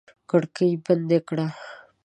[0.29, 1.47] کړکۍ بندې کړه!